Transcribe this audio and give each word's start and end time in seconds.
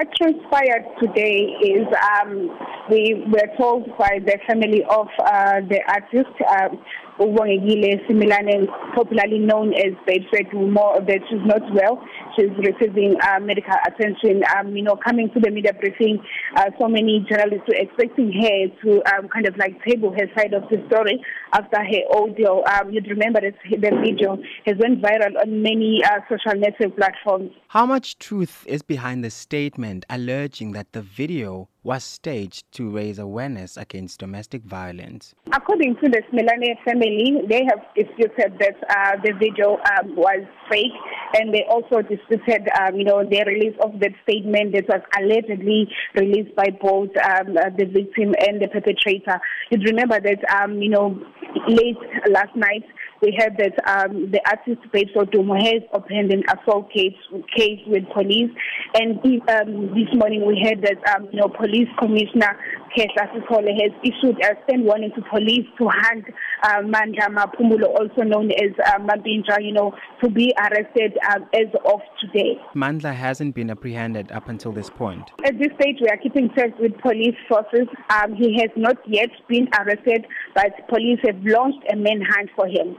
What 0.00 0.08
transpired 0.16 0.86
today 0.98 1.44
is 1.60 1.86
um, 2.22 2.58
we 2.90 3.22
were 3.28 3.54
told 3.58 3.86
by 3.98 4.18
the 4.24 4.38
family 4.48 4.82
of 4.88 5.08
uh, 5.18 5.60
the 5.68 5.80
artist, 5.86 6.34
uh, 6.48 6.68
Ubongekile 7.20 8.00
Simelane, 8.08 8.66
popularly 8.94 9.38
known 9.38 9.74
as 9.74 9.92
Babes 10.06 10.24
More, 10.54 11.00
that 11.00 11.20
she's 11.28 11.44
not 11.44 11.60
well. 11.74 12.02
She's 12.34 12.48
receiving 12.56 13.14
uh, 13.20 13.38
medical 13.40 13.74
attention. 13.86 14.42
Um, 14.56 14.74
you 14.74 14.82
know, 14.82 14.96
coming 14.96 15.28
to 15.34 15.40
the 15.40 15.50
media 15.50 15.74
briefing, 15.74 16.18
uh, 16.56 16.70
so 16.80 16.88
many 16.88 17.26
journalists 17.28 17.68
were 17.68 17.76
expecting 17.76 18.32
her 18.32 18.68
to 18.82 19.02
um, 19.14 19.28
kind 19.28 19.46
of 19.46 19.54
like 19.58 19.76
table 19.84 20.12
her 20.12 20.26
side 20.34 20.54
of 20.54 20.62
the 20.70 20.82
story 20.88 21.22
after 21.52 21.76
her 21.76 22.16
audio. 22.16 22.64
Um, 22.64 22.90
you'd 22.90 23.08
remember 23.08 23.40
that 23.42 23.54
the 23.68 23.76
video 23.76 24.38
has 24.64 24.76
went 24.78 25.02
viral 25.02 25.38
on 25.40 25.62
many 25.62 26.02
uh, 26.02 26.20
social 26.28 26.58
network 26.58 26.96
platforms. 26.96 27.50
How 27.68 27.84
much 27.84 28.18
truth 28.18 28.64
is 28.66 28.80
behind 28.80 29.22
the 29.22 29.30
statement 29.30 30.06
alleging 30.08 30.72
that 30.72 30.92
the 30.92 31.02
video 31.02 31.68
was 31.82 32.04
staged 32.04 32.70
to 32.72 32.90
raise 32.90 33.18
awareness 33.18 33.76
against 33.76 34.20
domestic 34.20 34.62
violence. 34.62 35.34
According 35.52 35.96
to 35.96 36.10
the 36.10 36.22
Simelane 36.30 36.76
family, 36.84 37.40
they 37.48 37.64
have 37.64 37.80
disputed 37.96 38.58
that 38.58 38.76
uh, 38.88 39.16
the 39.24 39.32
video 39.32 39.78
um, 39.78 40.14
was 40.14 40.44
fake, 40.70 40.92
and 41.34 41.54
they 41.54 41.64
also 41.70 42.02
disputed, 42.02 42.68
um, 42.78 42.96
you 42.96 43.04
know, 43.04 43.24
the 43.24 43.42
release 43.46 43.76
of 43.82 43.98
that 44.00 44.12
statement 44.22 44.74
that 44.74 44.88
was 44.88 45.00
allegedly 45.18 45.88
released 46.14 46.54
by 46.54 46.68
both 46.80 47.10
um, 47.16 47.56
uh, 47.56 47.70
the 47.78 47.86
victim 47.86 48.34
and 48.46 48.60
the 48.60 48.68
perpetrator. 48.68 49.40
You'd 49.70 49.84
remember 49.84 50.20
that, 50.20 50.62
um, 50.62 50.82
you 50.82 50.90
know, 50.90 51.18
late 51.66 51.96
last 52.28 52.54
night, 52.54 52.84
we 53.22 53.36
heard 53.38 53.56
that 53.58 53.76
um, 53.86 54.30
the 54.30 54.40
artist 54.48 54.80
Wodumo 55.14 55.60
has 55.60 55.82
opened 55.92 56.32
an 56.32 56.42
assault 56.48 56.90
case, 56.90 57.16
case 57.54 57.80
with 57.86 58.04
police, 58.14 58.50
and 58.94 59.18
um, 59.48 59.94
this 59.94 60.08
morning 60.14 60.46
we 60.46 60.60
heard 60.64 60.82
that 60.82 60.98
um, 61.14 61.28
you 61.32 61.40
know 61.40 61.48
Police 61.48 61.88
Commissioner 61.98 62.58
Khehla 62.96 63.30
Sithole 63.32 63.70
has 63.80 63.92
issued 64.02 64.36
a 64.42 64.56
stand 64.64 64.84
warning 64.84 65.12
to 65.14 65.22
police 65.30 65.66
to 65.78 65.88
hunt 65.88 66.24
uh, 66.62 66.82
Mandla 66.82 67.28
Maphumulo, 67.28 67.86
also 67.98 68.22
known 68.22 68.50
as 68.50 68.72
uh, 68.84 68.98
Mampintsha, 68.98 69.62
you 69.62 69.72
know, 69.72 69.94
to 70.22 70.28
be 70.28 70.52
arrested 70.58 71.16
um, 71.32 71.46
as 71.54 71.68
of 71.84 72.00
today. 72.20 72.58
Mandla 72.74 73.14
hasn't 73.14 73.54
been 73.54 73.70
apprehended 73.70 74.32
up 74.32 74.48
until 74.48 74.72
this 74.72 74.90
point. 74.90 75.30
At 75.44 75.58
this 75.58 75.68
stage, 75.80 75.98
we 76.00 76.08
are 76.08 76.16
keeping 76.16 76.50
tabs 76.50 76.74
with 76.80 76.98
police 76.98 77.36
forces. 77.48 77.86
Um, 78.10 78.34
he 78.34 78.58
has 78.60 78.70
not 78.76 78.96
yet 79.06 79.30
been 79.48 79.68
arrested, 79.78 80.26
but 80.54 80.72
police 80.88 81.20
have 81.24 81.40
launched 81.44 81.84
a 81.92 81.96
manhunt 81.96 82.50
for 82.56 82.66
him. 82.66 82.96